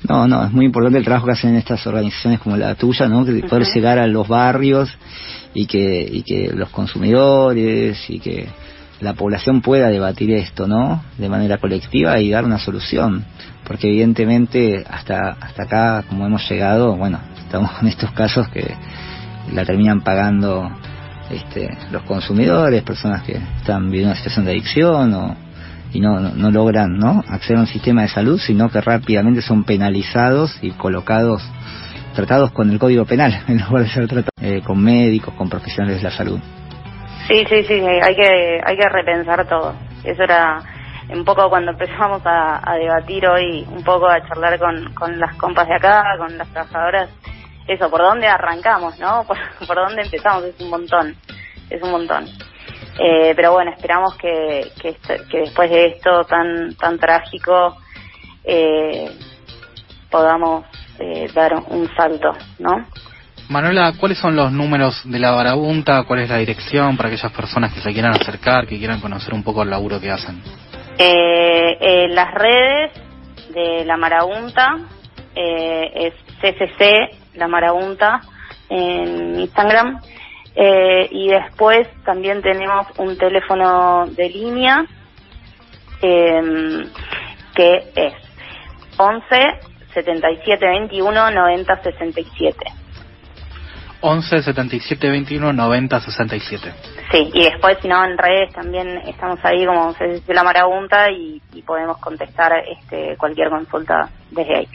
No, 0.07 0.27
no, 0.27 0.45
es 0.45 0.51
muy 0.51 0.65
importante 0.65 0.99
el 0.99 1.03
trabajo 1.03 1.25
que 1.25 1.31
hacen 1.31 1.55
estas 1.55 1.87
organizaciones 1.87 2.39
como 2.39 2.55
la 2.55 2.75
tuya, 2.75 3.07
¿no? 3.07 3.25
Que 3.25 3.31
poder 3.47 3.65
llegar 3.65 3.97
a 3.97 4.05
los 4.05 4.27
barrios 4.27 4.95
y 5.55 5.65
que, 5.65 6.07
y 6.11 6.21
que 6.21 6.51
los 6.53 6.69
consumidores 6.69 8.07
y 8.07 8.19
que 8.19 8.47
la 8.99 9.13
población 9.13 9.61
pueda 9.61 9.89
debatir 9.89 10.31
esto, 10.31 10.67
¿no? 10.67 11.03
De 11.17 11.29
manera 11.29 11.57
colectiva 11.57 12.19
y 12.19 12.31
dar 12.31 12.45
una 12.45 12.57
solución. 12.57 13.25
Porque 13.65 13.87
evidentemente 13.87 14.83
hasta, 14.89 15.37
hasta 15.39 15.63
acá, 15.63 16.03
como 16.07 16.25
hemos 16.25 16.47
llegado, 16.49 16.95
bueno, 16.95 17.19
estamos 17.39 17.71
con 17.71 17.87
estos 17.87 18.11
casos 18.11 18.47
que 18.49 18.75
la 19.51 19.65
terminan 19.65 20.01
pagando 20.01 20.69
este, 21.29 21.69
los 21.91 22.03
consumidores, 22.03 22.83
personas 22.83 23.23
que 23.23 23.39
están 23.57 23.85
viviendo 23.85 24.11
una 24.11 24.15
situación 24.15 24.45
de 24.45 24.51
adicción 24.51 25.13
o, 25.13 25.35
y 25.93 25.99
no, 25.99 26.19
no, 26.19 26.51
logran 26.51 26.97
¿no? 26.97 27.23
acceder 27.27 27.57
a 27.57 27.61
un 27.61 27.67
sistema 27.67 28.01
de 28.01 28.07
salud, 28.09 28.39
sino 28.39 28.69
que 28.69 28.81
rápidamente 28.81 29.41
son 29.41 29.63
penalizados 29.63 30.57
y 30.61 30.71
colocados, 30.71 31.43
tratados 32.15 32.51
con 32.51 32.69
el 32.71 32.79
Código 32.79 33.05
Penal, 33.05 33.43
en 33.47 33.61
lugar 33.61 33.83
de 33.83 33.89
ser 33.89 34.07
tratados 34.07 34.33
eh, 34.41 34.61
con 34.65 34.81
médicos, 34.81 35.33
con 35.35 35.49
profesionales 35.49 35.97
de 35.97 36.03
la 36.03 36.15
salud. 36.15 36.39
Sí, 37.27 37.45
sí, 37.47 37.63
sí, 37.63 37.73
hay 37.73 38.15
que, 38.15 38.61
hay 38.63 38.77
que 38.77 38.89
repensar 38.89 39.47
todo. 39.47 39.73
Eso 40.03 40.23
era 40.23 40.61
un 41.09 41.23
poco 41.23 41.49
cuando 41.49 41.71
empezamos 41.71 42.21
a, 42.25 42.75
debatir 42.77 43.27
hoy, 43.27 43.65
un 43.69 43.83
poco 43.83 44.07
a 44.07 44.25
charlar 44.27 44.59
con, 44.59 44.93
con 44.93 45.19
las 45.19 45.35
compas 45.35 45.67
de 45.67 45.75
acá, 45.75 46.03
con 46.17 46.37
las 46.37 46.47
trabajadoras 46.49 47.09
eso, 47.67 47.89
por 47.89 48.01
dónde 48.01 48.27
arrancamos, 48.27 48.99
¿no? 48.99 49.23
Por, 49.27 49.37
por 49.65 49.75
dónde 49.75 50.01
empezamos, 50.03 50.43
es 50.43 50.59
un 50.59 50.69
montón, 50.69 51.15
es 51.69 51.81
un 51.81 51.91
montón. 51.91 52.25
Eh, 52.99 53.33
pero 53.35 53.53
bueno, 53.53 53.71
esperamos 53.71 54.15
que, 54.17 54.71
que, 54.81 54.95
que, 55.29 55.39
después 55.39 55.69
de 55.69 55.87
esto 55.87 56.25
tan, 56.25 56.75
tan 56.75 56.99
trágico 56.99 57.77
eh, 58.43 59.09
podamos 60.11 60.65
eh, 60.99 61.27
dar 61.33 61.55
un 61.69 61.89
salto, 61.95 62.33
¿no? 62.59 62.85
Manuela, 63.49 63.93
¿cuáles 63.99 64.17
son 64.17 64.35
los 64.35 64.51
números 64.51 65.01
de 65.05 65.19
la 65.19 65.31
Barabunta? 65.31 66.03
¿Cuál 66.03 66.21
es 66.21 66.29
la 66.29 66.37
dirección 66.37 66.97
para 66.97 67.09
aquellas 67.09 67.31
personas 67.31 67.73
que 67.73 67.81
se 67.81 67.91
quieran 67.91 68.13
acercar, 68.13 68.65
que 68.67 68.77
quieran 68.77 69.01
conocer 69.01 69.33
un 69.33 69.43
poco 69.43 69.63
el 69.63 69.69
laburo 69.69 69.99
que 69.99 70.11
hacen? 70.11 70.41
Eh, 70.97 71.77
eh, 71.79 72.07
las 72.09 72.33
redes 72.33 72.91
de 73.53 73.85
la 73.85 73.97
Marabunta 73.97 74.77
eh, 75.35 75.91
es 75.95 76.13
CCC, 76.41 77.35
la 77.35 77.47
marabunta, 77.47 78.21
en 78.69 79.39
Instagram. 79.39 79.99
Eh, 80.55 81.07
y 81.11 81.29
después 81.29 81.87
también 82.05 82.41
tenemos 82.41 82.87
un 82.99 83.17
teléfono 83.17 84.05
de 84.05 84.29
línea 84.29 84.85
eh, 86.01 86.85
que 87.55 87.91
es 87.95 88.13
11 88.97 89.25
77 89.93 90.65
21 90.65 91.31
90 91.31 91.81
67. 91.81 92.82
11 94.05 94.43
77 94.43 95.09
21 95.09 95.53
90 95.53 95.99
67. 96.01 96.73
Sí, 97.09 97.31
y 97.33 97.43
después, 97.45 97.77
si 97.81 97.87
no, 97.87 98.03
en 98.03 98.17
redes 98.17 98.51
también 98.53 98.87
estamos 99.07 99.39
ahí 99.43 99.65
como 99.65 99.93
se 99.93 100.05
dice 100.05 100.33
la 100.33 100.43
marabunta 100.43 101.09
y, 101.09 101.41
y 101.53 101.61
podemos 101.61 101.97
contestar 101.99 102.51
este, 102.67 103.15
cualquier 103.17 103.49
consulta 103.49 104.09
desde 104.31 104.57
ahí. 104.57 104.67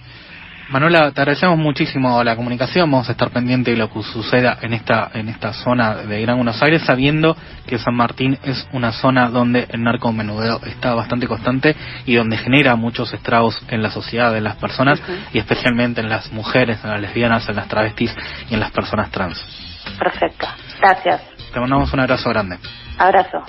Manuela, 0.69 1.13
te 1.13 1.23
agradecemos 1.23 1.57
muchísimo 1.57 2.23
la 2.23 2.37
comunicación. 2.37 2.91
Vamos 2.91 3.09
a 3.09 3.13
estar 3.13 3.31
pendientes 3.31 3.73
de 3.73 3.79
lo 3.79 3.91
que 3.91 4.03
suceda 4.03 4.59
en 4.61 4.75
esta 4.75 5.11
en 5.15 5.31
esta 5.31 5.55
zona 5.55 5.95
de 5.95 6.21
Gran 6.21 6.37
Buenos 6.37 6.63
Aires, 6.63 6.83
sabiendo 6.83 7.35
que 7.67 7.79
San 7.79 7.95
Martín 7.95 8.39
es 8.45 8.69
una 8.73 8.93
zona 8.93 9.31
donde 9.31 9.67
el 9.71 9.83
narcomenudeo 9.83 10.61
está 10.67 10.95
bastante 10.95 11.27
constante 11.27 11.75
y 12.05 12.17
donde 12.17 12.37
genera 12.37 12.77
muchos 12.77 13.15
estragos 13.15 13.59
en 13.69 13.83
la 13.83 13.91
sociedad, 13.91 14.37
en 14.37 14.45
las 14.45 14.57
personas 14.57 15.01
y 15.33 15.39
especialmente 15.39 16.03
en 16.03 16.11
las 16.11 16.31
mujeres, 16.33 16.85
en 16.85 16.91
las 16.91 17.01
lesbianas, 17.01 17.49
en 17.49 17.57
las 17.57 17.67
travestis 17.67 18.15
y 18.51 18.55
en 18.55 18.61
las 18.61 18.71
personas 18.71 19.11
trans. 19.11 19.43
Perfecto. 19.99 20.49
Gracias. 20.81 21.23
Te 21.51 21.61
mandamos 21.61 21.91
un 21.95 22.01
abrazo 22.01 22.29
grande. 22.29 22.59
Abrazo. 22.99 23.43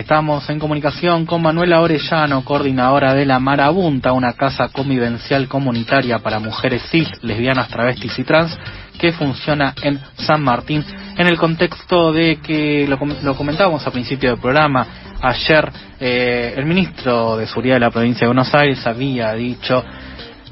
Estamos 0.00 0.48
en 0.48 0.58
comunicación 0.58 1.26
con 1.26 1.42
Manuela 1.42 1.82
Orellano, 1.82 2.42
coordinadora 2.42 3.12
de 3.12 3.26
La 3.26 3.38
Marabunta, 3.38 4.14
una 4.14 4.32
casa 4.32 4.68
convivencial 4.68 5.46
comunitaria 5.46 6.20
para 6.20 6.38
mujeres 6.40 6.80
cis, 6.90 7.06
lesbianas, 7.20 7.68
travestis 7.68 8.18
y 8.18 8.24
trans, 8.24 8.58
que 8.98 9.12
funciona 9.12 9.74
en 9.82 10.00
San 10.16 10.42
Martín, 10.42 10.82
en 11.18 11.26
el 11.26 11.36
contexto 11.36 12.14
de 12.14 12.36
que 12.36 12.86
lo, 12.88 12.98
lo 13.22 13.36
comentábamos 13.36 13.86
al 13.86 13.92
principio 13.92 14.30
del 14.30 14.40
programa, 14.40 14.86
ayer 15.20 15.70
eh, 16.00 16.54
el 16.56 16.64
ministro 16.64 17.36
de 17.36 17.46
Seguridad 17.46 17.74
de 17.74 17.80
la 17.80 17.90
provincia 17.90 18.20
de 18.20 18.28
Buenos 18.28 18.54
Aires 18.54 18.86
había 18.86 19.34
dicho 19.34 19.84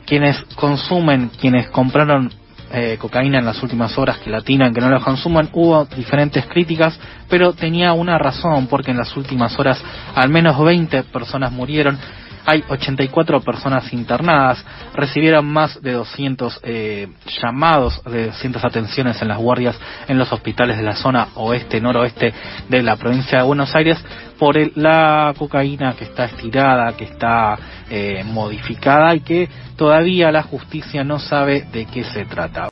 quienes 0.05 0.43
consumen, 0.57 1.31
quienes 1.41 1.71
compraron 1.71 2.31
eh, 2.73 2.97
cocaína 2.99 3.39
en 3.39 3.47
las 3.47 3.63
últimas 3.63 3.97
horas 3.97 4.19
que 4.19 4.31
la 4.31 4.43
tiran, 4.43 4.75
que 4.75 4.81
no 4.81 4.91
la 4.91 5.01
consuman, 5.01 5.49
hubo 5.53 5.85
diferentes 5.87 6.45
críticas, 6.47 6.99
pero 7.29 7.53
tenía 7.53 7.93
una 7.93 8.19
razón, 8.19 8.67
porque 8.67 8.91
en 8.91 8.99
las 8.99 9.17
últimas 9.17 9.59
horas 9.59 9.83
al 10.15 10.29
menos 10.29 10.63
20 10.63 11.05
personas 11.05 11.53
murieron, 11.53 11.99
hay 12.47 12.65
84 12.69 13.41
personas 13.41 13.93
internadas, 13.93 14.65
recibieron 14.95 15.47
más 15.47 15.81
de 15.81 15.93
200 15.93 16.61
eh, 16.63 17.09
llamados, 17.41 18.03
de 18.05 18.27
200 18.27 18.65
atenciones 18.65 19.21
en 19.23 19.29
las 19.29 19.39
guardias 19.39 19.79
en 20.07 20.19
los 20.19 20.33
hospitales 20.33 20.77
de 20.77 20.83
la 20.83 20.97
zona 20.97 21.29
oeste, 21.35 21.81
noroeste 21.81 22.33
de 22.69 22.83
la 22.83 22.97
provincia 22.97 23.39
de 23.39 23.45
Buenos 23.45 23.75
Aires 23.75 23.99
por 24.39 24.57
la 24.77 25.35
cocaína 25.37 25.95
que 25.95 26.05
está 26.05 26.27
estirada, 26.27 26.93
que 26.97 27.05
está 27.05 27.59
eh, 27.91 28.23
modificada 28.25 29.15
y 29.15 29.21
que 29.21 29.49
todavía 29.77 30.31
la 30.31 30.43
justicia 30.43 31.05
no 31.05 31.19
sabe 31.19 31.67
de 31.73 31.87
qué 31.87 32.05
se 32.05 32.25
trata. 32.25 32.67